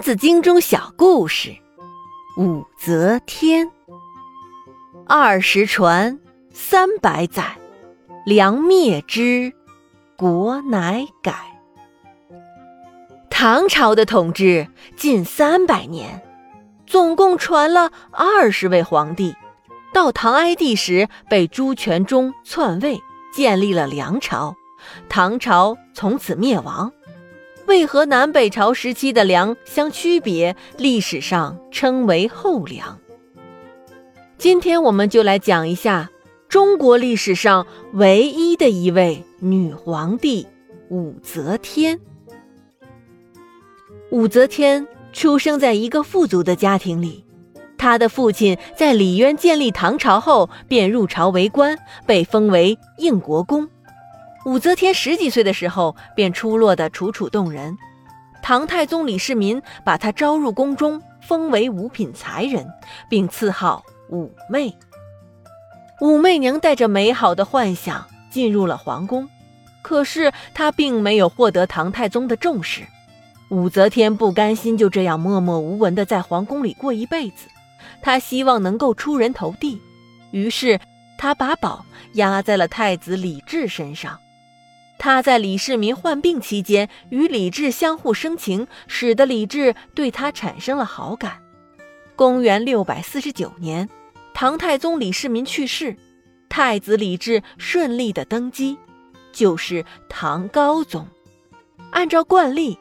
[0.00, 1.54] 三字经中小故事：
[2.38, 3.70] 武则天。
[5.06, 6.18] 二十传，
[6.54, 7.58] 三百载，
[8.24, 9.52] 梁灭之，
[10.16, 11.34] 国乃改。
[13.28, 16.22] 唐朝的统治近三百年，
[16.86, 19.34] 总共传了二十位皇帝。
[19.92, 22.98] 到唐哀帝时，被朱全忠篡位，
[23.34, 24.56] 建立了梁朝，
[25.10, 26.90] 唐朝从此灭亡。
[27.70, 30.56] 为何南北朝时期的梁相区别？
[30.76, 32.98] 历史上称为后梁。
[34.36, 36.10] 今天我们就来讲一下
[36.48, 40.48] 中国历史上唯一的一位女皇帝
[40.88, 42.00] 武则天。
[44.10, 47.24] 武则天出生在一个富足的家庭里，
[47.78, 53.68] 她的父亲在李渊建立唐朝后便入朝为官，被封为应国公。
[54.46, 57.76] 武则天十几岁的时候便出落得楚楚动人，
[58.42, 62.66] 唐太宗李世民把她招入宫中，封为五品才人，
[63.08, 64.74] 并赐号武媚。
[66.00, 69.28] 武媚娘带着美好的幻想进入了皇宫，
[69.82, 72.82] 可是她并没有获得唐太宗的重视。
[73.50, 77.46] 武则天不甘心就这样默默无闻地在皇宫里过一辈子，
[78.00, 79.82] 她希望能够出人头地，
[80.30, 80.80] 于是
[81.18, 81.84] 她把宝
[82.14, 84.18] 压在了太子李治身上。
[85.00, 91.38] 他在李世民患病期间与李治相互生情，使得李治对他产生了好感。
[92.14, 93.88] 公元六百四十九年，
[94.34, 95.96] 唐太宗李世民去世，
[96.50, 98.76] 太子李治顺利的登基，
[99.32, 101.08] 就是唐高宗。
[101.92, 102.78] 按照惯例，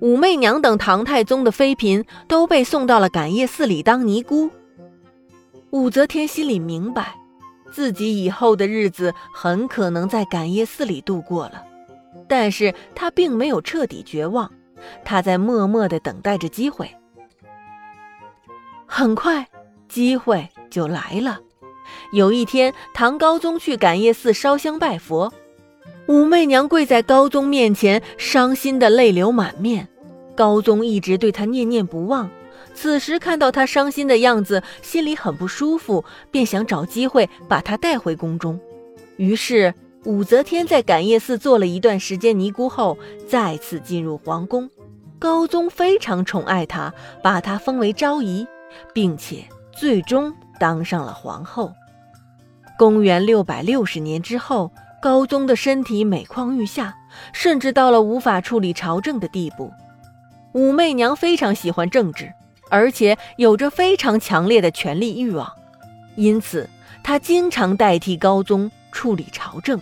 [0.00, 4.50] 武媚娘等唐太宗的妃嫔都被送到了感业寺里当尼姑。
[5.70, 7.14] 武则天心里明白。
[7.70, 11.62] 自己以后的日子很可能在感业寺里度过了，
[12.28, 14.50] 但是他并没有彻底绝望，
[15.04, 16.90] 他在默默地等待着机会。
[18.86, 19.48] 很快，
[19.88, 21.40] 机会就来了。
[22.12, 25.32] 有一天，唐高宗去感业寺烧香拜佛，
[26.08, 29.88] 武媚娘跪在高宗面前，伤心的泪流满面。
[30.36, 32.30] 高宗一直对她念念不忘。
[32.76, 38.60] 此时看到他伤心的样子，心里很不舒服，便想找机会把他带回宫中。
[39.16, 39.72] 于是
[40.04, 44.68] 武则天在感业寺做了一段时间尼姑后，再次进入皇宫。
[45.18, 46.92] 高宗非常宠爱她，
[47.22, 48.46] 把她封为昭仪，
[48.92, 51.72] 并且最终当上了皇后。
[52.78, 54.70] 公元六百六十年之后，
[55.00, 56.94] 高宗的身体每况愈下，
[57.32, 59.72] 甚至到了无法处理朝政的地步。
[60.52, 62.30] 武媚娘非常喜欢政治。
[62.68, 65.52] 而且有着非常强烈的权力欲望，
[66.16, 66.68] 因此
[67.02, 69.80] 他经常代替高宗处理朝政。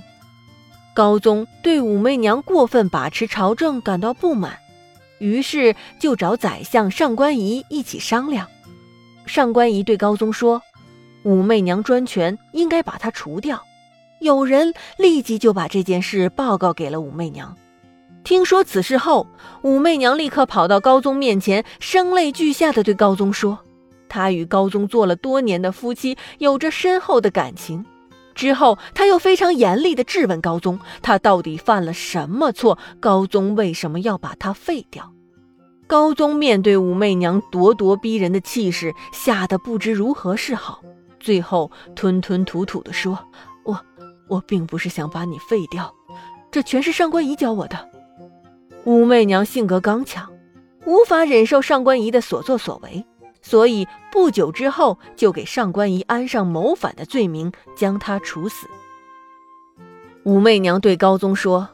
[0.93, 4.59] 高宗对武媚娘过分把持朝政感到不满，
[5.19, 8.49] 于是就找宰相上官仪一起商量。
[9.27, 10.62] 上官仪对高宗说
[11.25, 13.65] ：“武媚娘专权，应该把她除掉。”
[14.21, 17.56] 有人立即就把这件事报告给了武媚娘。
[18.25, 19.27] 听说此事后，
[19.61, 23.59] 武媚娘立刻跑到高宗面前，声泪俱下的对高宗说
[24.09, 27.85] ：“她与高宗做了多年的夫妻，有着深厚的感情。”
[28.35, 32.79] 之后，她又非常严厉的质问高宗：“他到底犯了什么错？
[32.99, 35.12] 高宗为什么要把他废掉？”
[35.87, 40.81] 高宗面对武媚娘咄咄逼人的气势，吓得不知如何是好，
[41.21, 43.19] 最后吞吞吐吐的说
[43.65, 43.79] ：“我，
[44.29, 45.95] 我并不是想把你废掉，
[46.51, 47.89] 这全是上官仪教我的。”
[48.84, 50.31] 武媚娘性格刚强，
[50.84, 53.03] 无法忍受上官仪的所作所为，
[53.41, 58.67] 所以不久之后就给上官仪安上谋反的罪名，将他处死。
[60.25, 61.67] 武媚娘对高宗说：“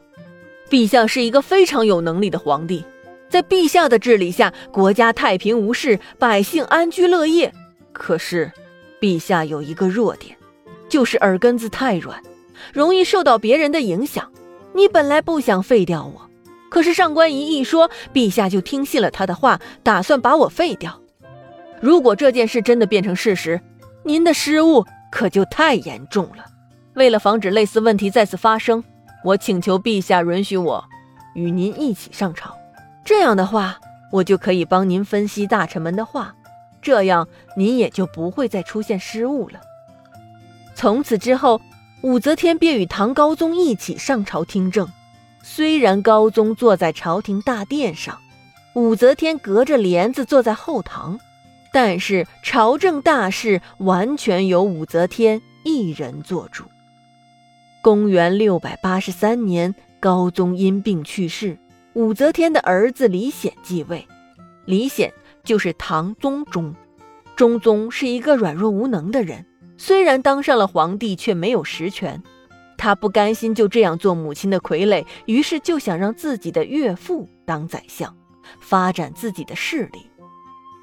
[0.71, 2.85] 陛下是一个非常有能力的皇帝，
[3.29, 7.53] 在陛下的治理下，国家太平无事，百姓安居乐业。
[7.91, 8.49] 可是，
[9.01, 10.37] 陛下有一个弱点，
[10.87, 12.21] 就是耳根子太软，
[12.73, 14.31] 容易受到别人的影响。
[14.73, 16.21] 你本来不想废掉我。”
[16.71, 21.01] 可是上官仪一说，陛下就听信了他的话，打算把我废掉。
[21.81, 23.59] 如果这件事真的变成事实，
[24.03, 26.45] 您的失误可就太严重了。
[26.93, 28.81] 为了防止类似问题再次发生，
[29.25, 30.81] 我请求陛下允许我
[31.35, 32.55] 与您一起上朝。
[33.03, 33.77] 这样的话，
[34.09, 36.33] 我就可以帮您分析大臣们的话，
[36.81, 37.27] 这样
[37.57, 39.59] 您也就不会再出现失误了。
[40.73, 41.59] 从此之后，
[42.01, 44.87] 武则天便与唐高宗一起上朝听政。
[45.43, 48.17] 虽然高宗坐在朝廷大殿上，
[48.75, 51.19] 武则天隔着帘子坐在后堂，
[51.73, 56.63] 但是朝政大事完全由武则天一人做主。
[57.81, 61.57] 公元六百八十三年，高宗因病去世，
[61.93, 64.07] 武则天的儿子李显继位。
[64.65, 65.11] 李显
[65.43, 66.73] 就是唐宗忠。
[67.35, 69.45] 中宗是一个软弱无能的人，
[69.77, 72.21] 虽然当上了皇帝，却没有实权。
[72.81, 78.17] 他不甘心就这样做母亲的傀儡，于是就想让自己的岳父当宰相，
[78.59, 80.09] 发展自己的势力。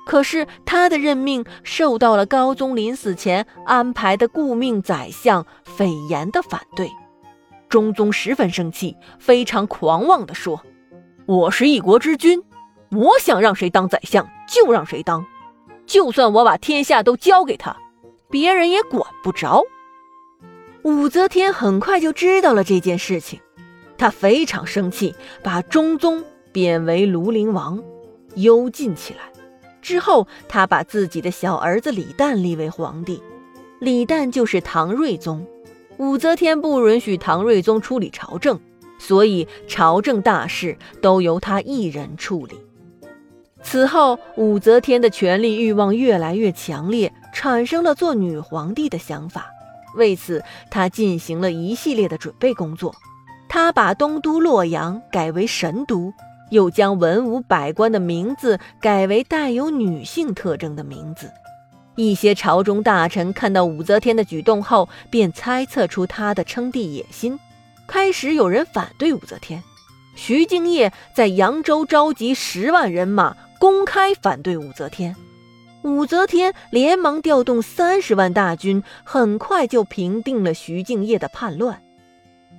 [0.06, 6.88] 可是他的任命受到了高宗临死前安排的顾命宰相斐严的反对。
[7.68, 10.62] 中宗十分生气，非常狂妄地说
[11.26, 12.40] ：“我是一国之君，
[12.92, 15.26] 我想让谁当宰相就让谁当。”
[15.84, 17.76] 就算我把天下都交给他，
[18.30, 19.64] 别人也管不着。
[20.82, 23.40] 武则天很快就知道了这件事情，
[23.96, 27.82] 她非常生气，把中宗贬为庐陵王，
[28.34, 29.20] 幽禁起来。
[29.82, 33.22] 之后，她把自己的小儿子李旦立为皇帝，
[33.80, 35.46] 李旦就是唐睿宗。
[35.98, 38.60] 武则天不允许唐睿宗处理朝政，
[38.98, 42.56] 所以朝政大事都由他一人处理。
[43.62, 49.46] 此后，武则天的权力欲望越来越强烈，产生了做女皇帝的想法。
[49.98, 52.94] 为此，他进行了一系列的准备工作。
[53.50, 56.12] 他把东都洛阳改为神都，
[56.50, 61.30] 又将文武百官的名字改为带有女性特征的名字。
[61.96, 67.38] 一些朝中大臣看到武则天的举动后，便猜测出她的称帝野心。
[67.86, 69.62] 开始有人反对武则天，
[70.14, 73.36] 徐敬业在扬州召集十万人马。
[73.60, 75.16] 公开反对武则天，
[75.82, 81.80] 武则天连忙调动三十万大军，很快就平定了徐敬业的叛乱。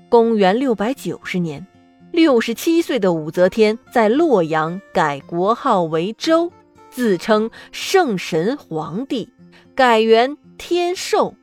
[0.07, 1.68] 公元六百九十年，
[2.12, 6.51] 六十七岁的武则天在洛阳改国号为周，
[6.89, 9.30] 自称圣神皇帝，
[9.75, 11.36] 改元天寿。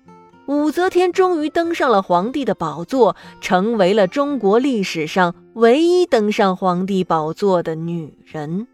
[0.47, 8.67] 武则天终于登上了皇帝的宝座，成为了中国历史上唯一登上皇帝宝座的女人。